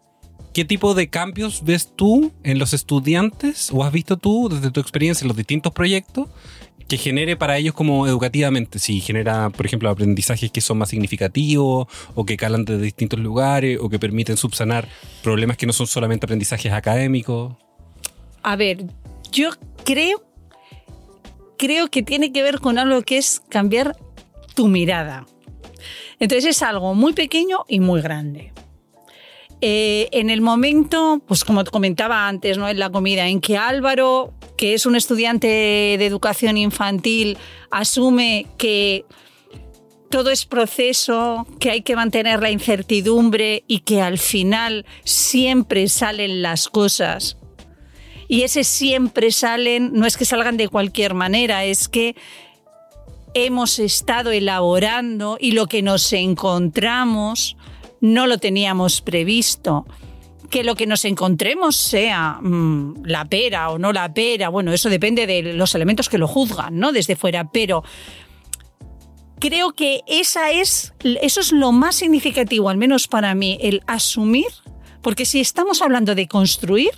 [0.54, 4.80] ¿Qué tipo de cambios ves tú en los estudiantes o has visto tú desde tu
[4.80, 6.28] experiencia en los distintos proyectos
[6.88, 8.78] que genere para ellos como educativamente?
[8.78, 13.78] Si genera, por ejemplo, aprendizajes que son más significativos o que calan de distintos lugares
[13.80, 14.88] o que permiten subsanar
[15.22, 17.56] problemas que no son solamente aprendizajes académicos.
[18.42, 18.86] A ver,
[19.32, 19.50] yo
[19.84, 20.24] creo,
[21.56, 23.96] creo que tiene que ver con algo que es cambiar
[24.54, 25.26] tu mirada.
[26.18, 28.52] Entonces es algo muy pequeño y muy grande.
[29.60, 32.68] Eh, en el momento, pues como comentaba antes, ¿no?
[32.68, 37.38] en la comida, en que Álvaro, que es un estudiante de educación infantil,
[37.70, 39.04] asume que
[40.10, 46.42] todo es proceso, que hay que mantener la incertidumbre y que al final siempre salen
[46.42, 47.37] las cosas
[48.28, 52.14] y ese siempre salen, no es que salgan de cualquier manera, es que
[53.32, 57.56] hemos estado elaborando y lo que nos encontramos
[58.00, 59.86] no lo teníamos previsto.
[60.50, 64.88] Que lo que nos encontremos sea mm, la pera o no la pera, bueno, eso
[64.88, 66.92] depende de los elementos que lo juzgan, ¿no?
[66.92, 67.82] Desde fuera, pero
[69.38, 74.46] creo que esa es, eso es lo más significativo, al menos para mí, el asumir,
[75.02, 76.92] porque si estamos hablando de construir,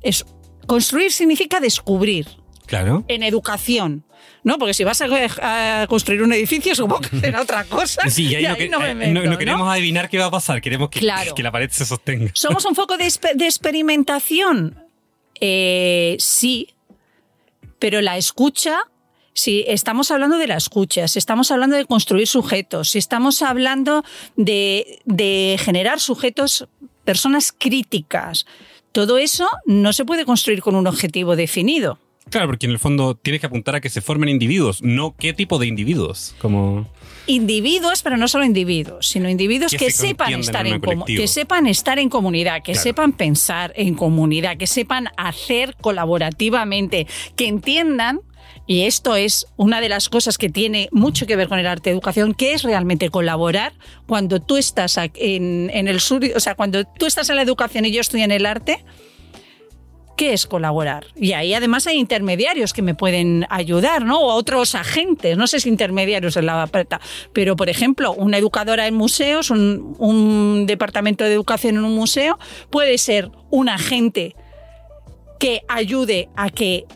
[0.00, 0.24] es
[0.66, 2.26] Construir significa descubrir.
[2.66, 3.04] Claro.
[3.08, 4.04] En educación.
[4.46, 4.58] ¿no?
[4.58, 8.08] Porque si vas a, construir un edificio, supongo que será otra cosa.
[8.08, 11.68] Sí, y ahí, no, queremos adivinar qué va a pasar, queremos que, que, la pared
[11.68, 12.30] se sostenga.
[12.32, 14.84] ¿Somos un foco de, experimentación?
[15.40, 16.74] Eh, sí,
[17.80, 18.78] pero la escucha,
[19.32, 24.04] si estamos hablando de la escucha, si estamos hablando de construir sujetos, si estamos hablando
[24.36, 26.68] de, de generar sujetos,
[27.04, 28.46] personas críticas,
[28.96, 31.98] todo eso no se puede construir con un objetivo definido.
[32.30, 35.34] Claro, porque en el fondo tienes que apuntar a que se formen individuos, no qué
[35.34, 36.34] tipo de individuos.
[36.40, 36.88] Como
[37.26, 42.08] individuos, pero no solo individuos, sino individuos que, sepan estar en que sepan estar en
[42.08, 47.06] comunidad, que sepan pensar en comunidad, que sepan hacer colaborativamente,
[47.36, 48.20] que entiendan
[48.66, 51.90] y esto es una de las cosas que tiene mucho que ver con el arte
[51.90, 53.72] educación, que es realmente colaborar
[54.06, 57.92] cuando tú estás en, el sur, o sea, cuando tú estás en la educación y
[57.92, 58.84] yo estoy en el arte.
[60.16, 61.08] ¿Qué es colaborar?
[61.14, 64.18] Y ahí además hay intermediarios que me pueden ayudar, ¿no?
[64.18, 67.02] O otros agentes, no sé si intermediarios en la aperta,
[67.34, 72.38] pero por ejemplo, una educadora en museos, un departamento de educación en un museo,
[72.70, 74.34] puede ser un agente
[75.38, 76.86] que ayude a que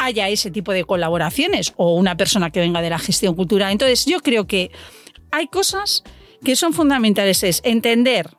[0.00, 3.70] haya ese tipo de colaboraciones o una persona que venga de la gestión cultural.
[3.70, 4.70] Entonces, yo creo que
[5.30, 6.02] hay cosas
[6.42, 8.30] que son fundamentales, es entender,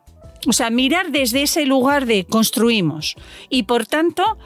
[0.46, 3.14] o sea, mirar desde ese lugar de construimos
[3.48, 4.38] y por tanto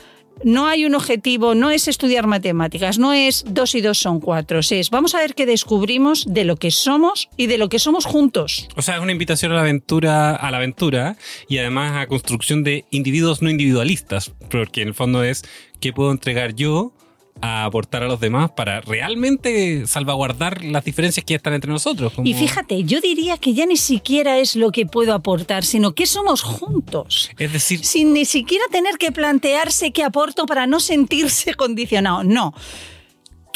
[0.44, 4.60] no hay un objetivo, no es estudiar matemáticas, no es dos y dos son cuatro,
[4.60, 8.04] es vamos a ver qué descubrimos de lo que somos y de lo que somos
[8.04, 8.68] juntos.
[8.76, 11.16] O sea, es una invitación a la aventura, a la aventura
[11.48, 15.44] y además a construcción de individuos no individualistas, porque en el fondo es
[15.80, 16.92] qué puedo entregar yo
[17.40, 22.12] a aportar a los demás para realmente salvaguardar las diferencias que ya están entre nosotros.
[22.12, 25.94] como- Y fíjate, yo diría que ya ni siquiera es lo que puedo aportar, sino
[25.94, 27.30] que somos juntos.
[27.38, 32.24] Es decir, Sin ni siquiera tener que plantearse qué aporto para no sentirse condicionado.
[32.24, 32.54] No.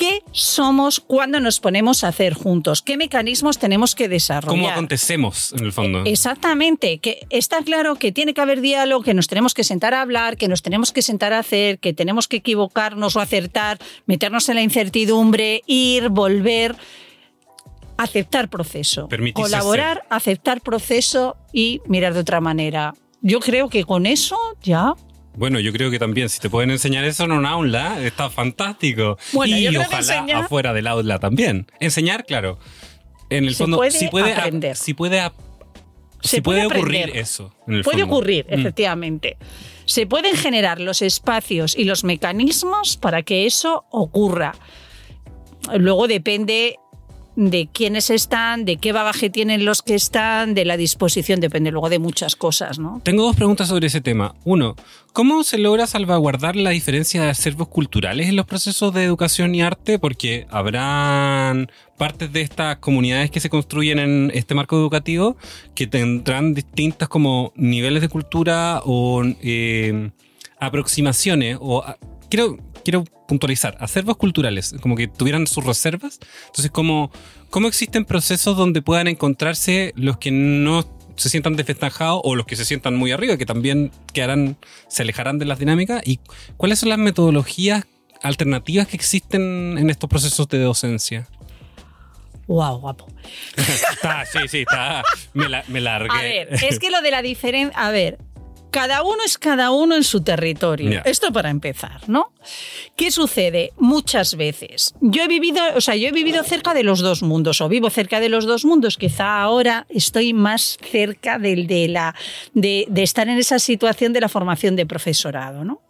[0.01, 2.81] ¿Qué somos cuando nos ponemos a hacer juntos?
[2.81, 4.59] ¿Qué mecanismos tenemos que desarrollar?
[4.59, 6.05] ¿cómo acontecemos en el fondo?
[6.07, 10.01] Exactamente, que está claro que tiene que haber diálogo, que nos tenemos que sentar a
[10.01, 14.49] hablar, que nos tenemos que sentar a hacer, que tenemos que equivocarnos o acertar, meternos
[14.49, 16.77] en la incertidumbre, ir, volver,
[17.99, 22.95] aceptar proceso, Permitirse colaborar, aceptar proceso y mirar de otra manera.
[23.21, 24.95] Yo creo que con eso ya
[25.37, 29.17] Bueno, yo creo que también, si te pueden enseñar eso en un aula, está fantástico.
[29.33, 31.67] Bueno, y yo ojalá enseñar- afuera del aula también.
[31.79, 32.59] Enseñar, claro.
[33.31, 34.77] En el fondo, puede si puede, aprender.
[34.77, 35.21] si puede,
[36.21, 37.55] Se si puede, puede ocurrir eso.
[37.69, 38.15] en el Puede fondo.
[38.17, 38.55] ocurrir, Mm.
[38.55, 39.37] efectivamente.
[39.87, 44.55] Se pueden generar los espacios y los mecanismos para que eso ocurra.
[45.79, 46.77] Luego depende
[47.49, 51.89] de quiénes están, de qué bagaje tienen los que están, de la disposición, depende luego
[51.89, 53.01] de muchas cosas, ¿no?
[53.03, 54.35] Tengo dos preguntas sobre ese tema.
[54.45, 54.77] Uno,
[55.15, 59.63] ¿cómo se logra salvaguardar la diferencia de acervos culturales en los procesos de educación y
[59.63, 59.99] arte?
[59.99, 65.37] Porque habrán partes de estas comunidades que se construyen en este marco educativo
[65.75, 70.11] que tendrán distintas como niveles de cultura o eh,
[70.59, 71.83] aproximaciones o...
[71.83, 71.97] a-
[72.29, 76.19] quiero, quiero puntualizar, acervos culturales, como que tuvieran sus reservas.
[76.47, 77.13] Entonces, ¿cómo,
[77.49, 82.57] cómo existen procesos donde puedan encontrarse los que no se sientan desventajados o los que
[82.57, 84.57] se sientan muy arriba, que también quedarán,
[84.89, 86.03] se alejarán de las dinámicas?
[86.05, 86.19] ¿Y
[86.57, 87.85] cuáles son las metodologías
[88.21, 91.29] alternativas que existen en estos procesos de docencia?
[92.49, 93.07] Wow, guapo.
[93.93, 95.05] está, sí, sí, está.
[95.35, 96.19] Me, la, me largué.
[96.19, 98.19] A ver, es que lo de la diferencia, a ver,
[98.71, 101.03] cada uno es cada uno en su territorio.
[101.05, 102.33] Esto para empezar, ¿no?
[102.97, 103.73] ¿Qué sucede?
[103.79, 104.95] Muchas veces.
[105.01, 107.91] Yo he vivido, o sea, yo he vivido cerca de los dos mundos, o vivo
[107.91, 108.97] cerca de los dos mundos.
[108.97, 112.15] Quizá ahora estoy más cerca del de la
[112.55, 115.83] de, de estar en esa situación de la formación de profesorado, ¿no?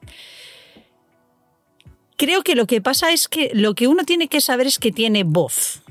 [2.17, 4.93] Creo que lo que pasa es que lo que uno tiene que saber es que
[4.93, 5.83] tiene voz.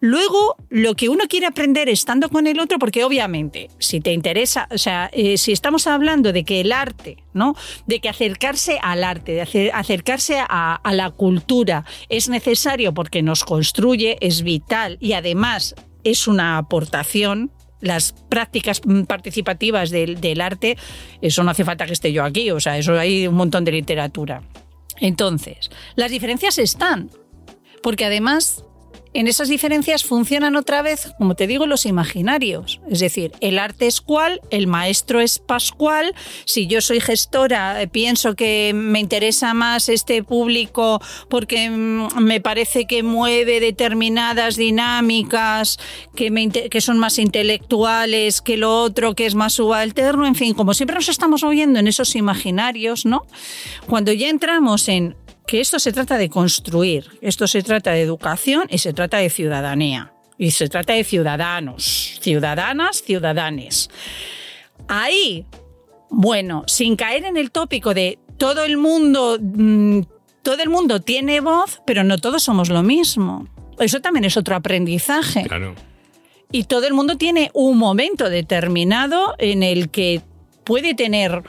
[0.00, 4.66] Luego, lo que uno quiere aprender estando con el otro, porque obviamente, si te interesa,
[4.70, 7.54] o sea, eh, si estamos hablando de que el arte, ¿no?
[7.86, 14.16] De que acercarse al arte, de acercarse a, la cultura es necesario porque nos construye,
[14.20, 17.52] es vital y además es una aportación.
[17.80, 20.76] Las prácticas participativas del, del arte,
[21.22, 23.72] eso no hace falta que esté yo aquí, o sea, eso hay un montón de
[23.72, 24.42] literatura.
[24.98, 27.10] Entonces, las diferencias están,
[27.82, 28.64] porque además
[29.12, 32.80] en esas diferencias funcionan otra vez, como te digo, los imaginarios.
[32.88, 36.14] Es decir, el arte es cual, el maestro es pascual.
[36.44, 42.40] Si yo soy gestora, eh, pienso que me interesa más este público porque mm, me
[42.40, 45.78] parece que mueve determinadas dinámicas,
[46.14, 50.26] que, son más intelectuales que lo otro, que es más subalterno.
[50.26, 53.26] En fin, como siempre nos estamos moviendo en esos imaginarios, ¿no?
[53.86, 58.66] Cuando ya entramos en que esto se trata de construir, esto se trata de educación
[58.70, 60.12] y se trata de ciudadanía.
[60.38, 63.90] Y se trata de ciudadanos, ciudadanas, ciudadanes.
[64.88, 65.44] Ahí,
[66.08, 70.00] bueno, sin caer en el tópico de todo el mundo, mm,
[70.42, 73.48] todo el mundo tiene voz, pero no todos somos lo mismo.
[73.78, 75.42] Eso también es otro aprendizaje.
[75.42, 75.74] Claro.
[76.52, 80.22] Y todo el mundo tiene un momento determinado en el que
[80.64, 81.42] puede tener,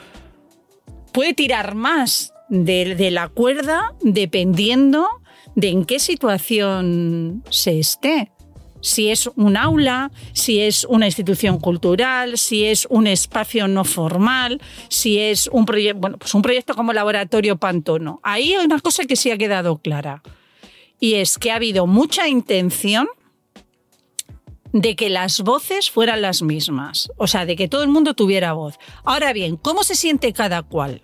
[1.12, 5.08] puede tirar más de, la cuerda dependiendo
[5.54, 8.30] de en qué situación se esté.
[8.82, 14.60] Si es un aula, si es una institución cultural, si es un espacio no formal,
[14.88, 18.20] si es un proyecto, bueno, pues un proyecto como Laboratorio Pantono.
[18.22, 20.22] Ahí hay una cosa que sí ha quedado clara.
[21.00, 23.08] Y es que ha habido mucha intención
[24.72, 28.52] de que las voces fueran las mismas, o sea, de que todo el mundo tuviera
[28.52, 28.78] voz.
[29.04, 31.02] Ahora bien, ¿cómo se siente cada cual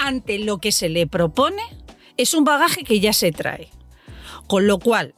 [0.00, 1.62] ante lo que se le propone?
[2.16, 3.68] Es un bagaje que ya se trae.
[4.46, 5.14] Con lo cual,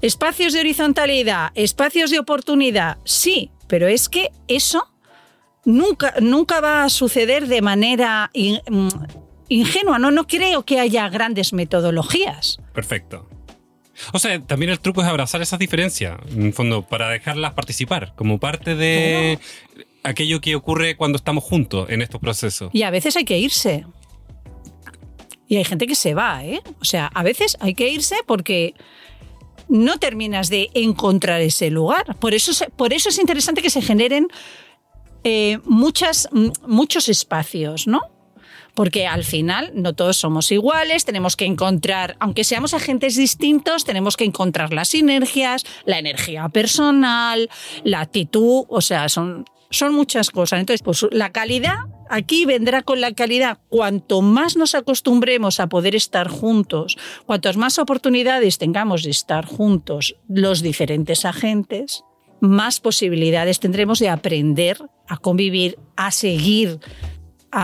[0.00, 4.86] espacios de horizontalidad, espacios de oportunidad, sí, pero es que eso
[5.64, 8.88] nunca, nunca va a suceder de manera in- mm,
[9.48, 9.98] ingenua.
[9.98, 12.58] No, no creo que haya grandes metodologías.
[12.72, 13.28] Perfecto.
[14.12, 18.12] O sea, también el truco es abrazar esas diferencias, en el fondo, para dejarlas participar,
[18.16, 19.38] como parte de
[20.04, 22.70] aquello que ocurre cuando estamos juntos en estos procesos.
[22.72, 23.84] Y a veces hay que irse.
[25.48, 26.62] Y hay gente que se va, ¿eh?
[26.80, 28.74] O sea, a veces hay que irse porque
[29.68, 32.16] no terminas de encontrar ese lugar.
[32.18, 34.28] Por eso, por eso es interesante que se generen
[35.24, 36.28] eh, muchas,
[36.66, 38.14] muchos espacios, ¿no?
[38.74, 44.16] porque al final no todos somos iguales, tenemos que encontrar, aunque seamos agentes distintos, tenemos
[44.16, 47.48] que encontrar las sinergias, la energía personal,
[47.84, 50.60] la actitud, o sea, son, son muchas cosas.
[50.60, 53.58] Entonces, pues la calidad aquí vendrá con la calidad.
[53.68, 56.96] Cuanto más nos acostumbremos a poder estar juntos,
[57.26, 62.04] cuantas más oportunidades tengamos de estar juntos los diferentes agentes,
[62.40, 66.78] más posibilidades tendremos de aprender a convivir, a seguir.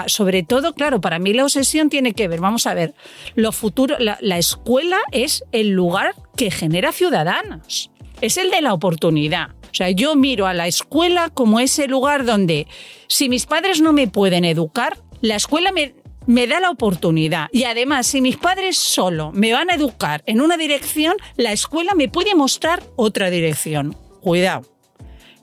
[0.07, 2.95] sobre todo, claro, para mí la obsesión tiene que ver, vamos a ver,
[3.35, 8.73] lo futuro, la, la escuela es el lugar que genera ciudadanos, es el de la
[8.73, 9.60] oportunidad.
[9.71, 12.67] O sea, yo miro a la escuela como ese lugar donde
[13.09, 15.95] si mis padres no me pueden educar, la escuela me,
[16.27, 17.49] me da la oportunidad.
[17.53, 21.95] Y además, si mis padres solo me van a educar en una dirección, la escuela
[21.95, 23.97] me puede mostrar otra dirección.
[24.21, 24.67] Cuidado.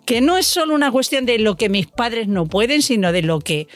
[0.06, 3.22] Que no es solo una cuestión de lo que mis padres no pueden, sino de
[3.22, 3.68] lo que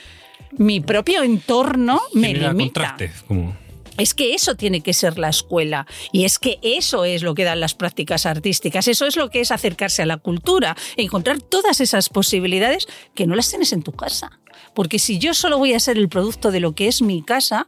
[0.58, 2.82] mi propio entorno me Genera limita.
[2.82, 3.56] contrastes, como...
[3.98, 7.44] Es que eso tiene que ser la escuela y es que eso es lo que
[7.44, 11.82] dan las prácticas artísticas, eso es lo que es acercarse a la cultura, encontrar todas
[11.82, 14.40] esas posibilidades que no las tienes en tu casa.
[14.74, 17.68] Porque si yo solo voy a ser el producto de lo que es mi casa,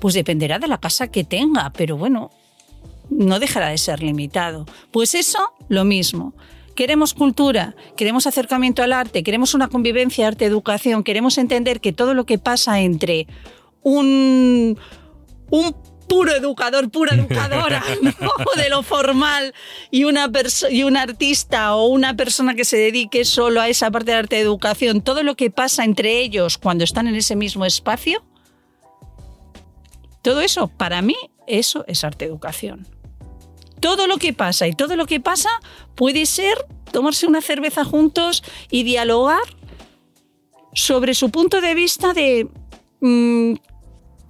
[0.00, 2.30] pues dependerá de la casa que tenga, pero bueno,
[3.10, 4.66] no dejará de ser limitado.
[4.90, 6.34] Pues eso, lo mismo.
[6.74, 12.24] Queremos cultura, queremos acercamiento al arte, queremos una convivencia arte-educación, queremos entender que todo lo
[12.24, 13.26] que pasa entre
[13.82, 14.78] un,
[15.50, 15.74] un
[16.08, 18.12] puro educador, pura educadora, ¿no?
[18.56, 19.54] de lo formal,
[19.92, 20.28] y una
[20.68, 24.36] y un artista o una persona que se dedique solo a esa parte de arte
[24.36, 28.24] de educación, todo lo que pasa entre ellos cuando están en ese mismo espacio,
[30.22, 32.86] todo eso, para mí, eso es arte educación.
[33.80, 35.48] Todo lo que pasa y todo lo que pasa
[35.94, 39.40] puede ser tomarse una cerveza juntos y dialogar
[40.74, 42.48] sobre su punto de vista de
[43.00, 43.54] mmm,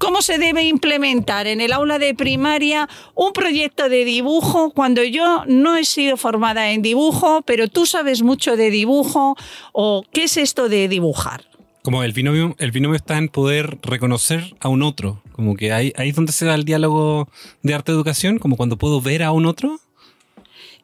[0.01, 5.45] cómo se debe implementar en el aula de primaria un proyecto de dibujo cuando yo
[5.47, 9.37] no he sido formada en dibujo, pero tú sabes mucho de dibujo
[9.73, 11.45] o qué es esto de dibujar.
[11.83, 15.23] Como el binomio, el binomio está en poder reconocer a un otro.
[15.33, 17.29] Como que ahí, ahí es donde se da el diálogo
[17.63, 19.81] de arte-educación, como cuando puedo ver a un otro.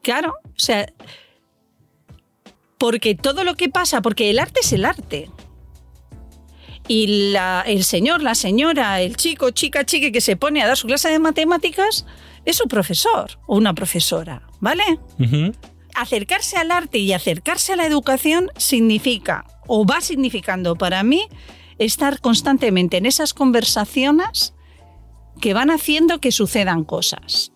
[0.02, 0.92] Claro, o sea,
[2.76, 5.30] porque todo lo que pasa, porque el arte es el arte.
[6.88, 10.76] Y la, el señor, la señora, el chico, chica, chique que se pone a dar
[10.76, 12.06] su clase de matemáticas
[12.44, 14.84] es un profesor o una profesora, ¿vale?
[15.18, 15.54] Uh -huh.
[15.96, 21.26] Acercarse al arte y acercarse a la educación significa, o va significando para mí,
[21.78, 24.54] estar constantemente en esas conversaciones
[25.40, 27.52] que van haciendo que sucedan cosas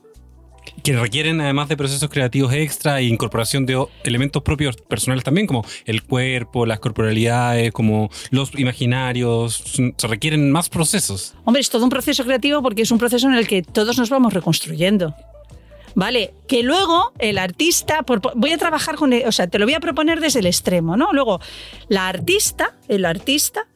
[0.83, 5.65] que requieren además de procesos creativos extra e incorporación de elementos propios personales también, como
[5.85, 9.63] el cuerpo, las corporalidades, como los imaginarios,
[9.97, 11.35] se requieren más procesos.
[11.45, 14.11] Hombre, es todo un proceso creativo porque es un proceso en el que todos nos
[14.11, 15.15] vamos reconstruyendo.
[15.95, 18.05] Vale, que luego el artista,
[18.37, 21.13] voy a trabajar con, o sea, te lo voy a proponer desde el extremo, ¿no?
[21.13, 21.41] Luego,
[21.89, 23.67] la artista, el artista,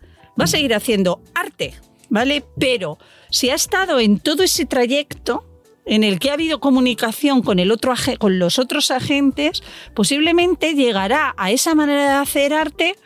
[0.40, 1.74] va a seguir haciendo arte,
[2.08, 2.44] ¿vale?
[2.58, 2.98] Pero
[3.30, 5.44] si ha estado en todo ese trayecto,
[5.86, 9.62] en el que ha habido comunicación con, el otro, con los otros agentes,
[9.94, 12.96] posiblemente llegará a esa manera de hacer arte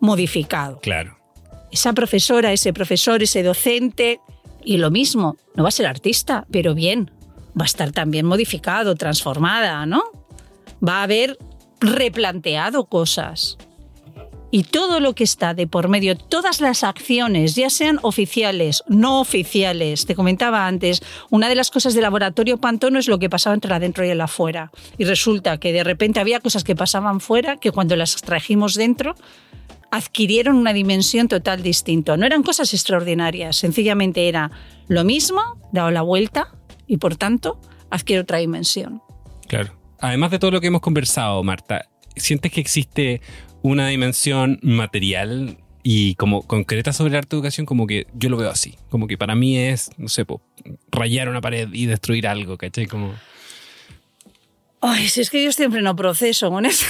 [0.00, 0.80] modificado.
[0.80, 1.18] Claro.
[1.70, 4.20] Esa profesora, ese profesor, ese docente,
[4.64, 7.10] y lo mismo, no va a ser artista, pero bien,
[7.58, 10.02] va a estar también modificado, transformada, ¿no?
[10.86, 11.38] Va a haber
[11.80, 13.56] replanteado cosas.
[14.50, 19.20] Y todo lo que está de por medio, todas las acciones, ya sean oficiales, no
[19.20, 23.54] oficiales, te comentaba antes, una de las cosas del laboratorio Pantono es lo que pasaba
[23.54, 24.72] entre adentro y el afuera.
[24.98, 29.14] Y resulta que de repente había cosas que pasaban fuera que cuando las trajimos dentro
[29.92, 32.16] adquirieron una dimensión total distinta.
[32.16, 34.50] No eran cosas extraordinarias, sencillamente era
[34.88, 35.40] lo mismo,
[35.72, 36.54] dado la vuelta
[36.86, 37.60] y por tanto
[37.90, 39.02] adquiere otra dimensión.
[39.46, 39.78] Claro.
[40.00, 41.86] Además de todo lo que hemos conversado, Marta,
[42.16, 43.20] ¿sientes que existe
[43.62, 48.50] una dimensión material y como concreta sobre el arte educación, como que yo lo veo
[48.50, 48.76] así.
[48.90, 50.40] Como que para mí es, no sé, po,
[50.90, 52.86] rayar una pared y destruir algo, ¿cachai?
[52.86, 53.14] Como...
[54.82, 56.86] Ay, si es que yo siempre no proceso con eso.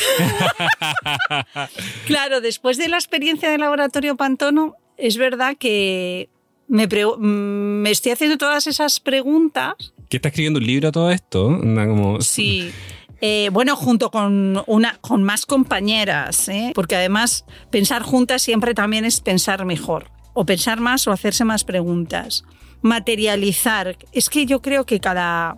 [2.07, 6.29] claro, después de la experiencia del laboratorio Pantono, es verdad que
[6.69, 6.87] me,
[7.19, 9.75] me, estoy haciendo todas esas preguntas.
[10.09, 11.49] ¿Qué está escribiendo un libro a todo esto?
[11.49, 12.21] Como...
[12.21, 12.71] Sí.
[13.21, 16.73] Eh, bueno, junto con, una, con más compañeras, ¿eh?
[16.75, 21.65] porque además pensar juntas siempre también es pensar mejor, o pensar más o hacerse más
[21.65, 22.45] preguntas.
[22.81, 25.57] Materializar, es que yo creo que cada...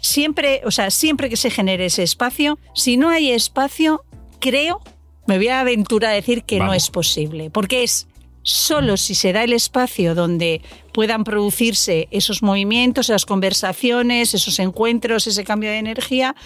[0.00, 4.04] Siempre, o sea, siempre que se genere ese espacio, si no hay espacio,
[4.38, 4.80] creo,
[5.26, 6.72] me voy a aventurar a decir que Vamos.
[6.72, 8.06] no es posible, porque es
[8.42, 10.60] solo si se da el espacio donde
[10.92, 16.36] puedan producirse esos movimientos, esas conversaciones, esos encuentros, ese cambio de energía,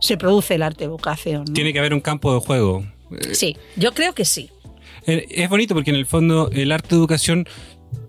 [0.00, 1.44] se produce el arte educación.
[1.46, 2.84] Tiene que haber un campo de juego.
[3.32, 4.50] Sí, yo creo que sí.
[5.06, 7.46] Eh, Es bonito porque en el fondo el arte educación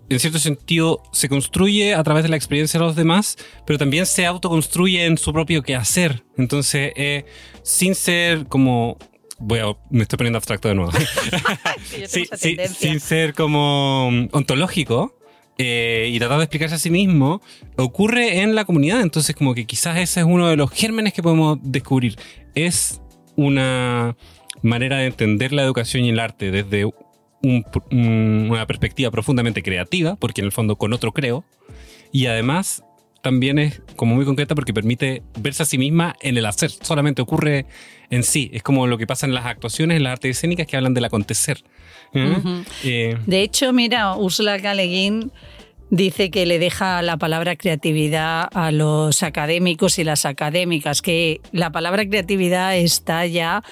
[0.08, 4.04] en cierto sentido se construye a través de la experiencia de los demás, pero también
[4.04, 6.22] se autoconstruye en su propio quehacer.
[6.36, 7.24] Entonces, eh,
[7.62, 8.98] sin ser como
[9.38, 10.92] voy a, me estoy poniendo abstracto de nuevo.
[12.06, 15.16] sí, sí, sin ser como mm, ontológico
[15.58, 17.40] eh, y tratar de explicarse a sí mismo,
[17.76, 19.00] ocurre en la comunidad.
[19.00, 22.16] Entonces, como que quizás ese es uno de los gérmenes que podemos descubrir.
[22.54, 23.00] Es
[23.36, 24.16] una
[24.62, 30.16] manera de entender la educación y el arte desde un, un, una perspectiva profundamente creativa,
[30.16, 31.44] porque en el fondo con otro creo,
[32.12, 32.84] y además
[33.22, 37.22] también es como muy concreta porque permite verse a sí misma en el hacer, solamente
[37.22, 37.66] ocurre
[38.10, 40.76] en sí, es como lo que pasa en las actuaciones, en las artes escénicas que
[40.76, 41.62] hablan del acontecer.
[42.12, 42.20] ¿Eh?
[42.20, 42.66] Uh -huh.
[42.84, 45.32] eh, de hecho, mira, Úrsula Caleguín
[45.88, 51.70] dice que le deja la palabra creatividad a los académicos y las académicas, que la
[51.70, 53.62] palabra creatividad está ya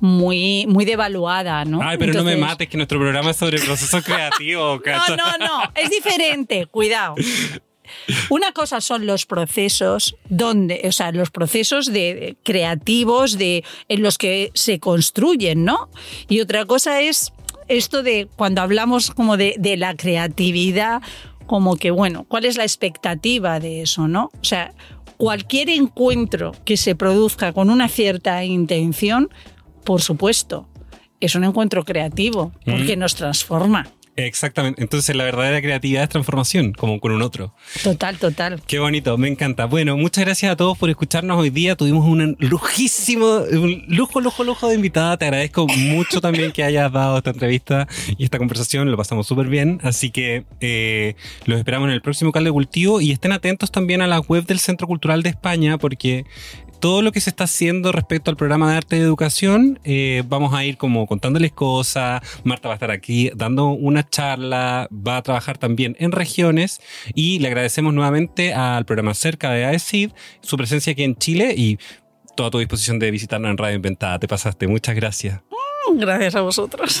[0.00, 1.82] muy, muy devaluada, ¿no?
[1.82, 2.34] Ay, pero Entonces...
[2.34, 4.80] no me mates, que nuestro programa es sobre el proceso creativo.
[5.08, 7.16] no, no, no, es diferente, cuidado.
[8.30, 14.18] Una cosa son los procesos donde, o sea, los procesos de, creativos de, en los
[14.18, 15.88] que se construyen, ¿no?
[16.28, 17.32] Y otra cosa es
[17.68, 21.02] esto de cuando hablamos como de, de la creatividad,
[21.46, 24.30] como que, bueno, ¿cuál es la expectativa de eso, no?
[24.40, 24.72] O sea,
[25.16, 29.30] cualquier encuentro que se produzca con una cierta intención,
[29.84, 30.68] por supuesto,
[31.20, 33.00] es un encuentro creativo, porque mm.
[33.00, 33.86] nos transforma.
[34.16, 34.80] Exactamente.
[34.80, 37.54] Entonces la verdadera creatividad es transformación, como con un otro.
[37.82, 38.62] Total, total.
[38.66, 39.64] Qué bonito, me encanta.
[39.64, 41.76] Bueno, muchas gracias a todos por escucharnos hoy día.
[41.76, 45.16] Tuvimos un lujísimo, un lujo, lujo, lujo de invitada.
[45.16, 48.90] Te agradezco mucho también que hayas dado esta entrevista y esta conversación.
[48.90, 49.80] Lo pasamos súper bien.
[49.82, 54.00] Así que eh, los esperamos en el próximo Caldo de Cultivo y estén atentos también
[54.00, 56.24] a la web del Centro Cultural de España porque
[56.84, 60.52] todo lo que se está haciendo respecto al programa de arte y educación, eh, vamos
[60.52, 62.20] a ir como contándoles cosas.
[62.44, 66.82] Marta va a estar aquí dando una charla, va a trabajar también en regiones
[67.14, 70.10] y le agradecemos nuevamente al programa Cerca de AECID
[70.42, 71.78] su presencia aquí en Chile y
[72.36, 74.18] toda tu disposición de visitarnos en Radio Inventada.
[74.18, 74.68] Te pasaste.
[74.68, 75.40] Muchas gracias.
[75.94, 77.00] Gracias a vosotros.